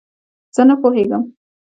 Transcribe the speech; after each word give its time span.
زۀ 0.55 0.61
نۀ 0.67 0.75
پوهېږم. 0.81 1.23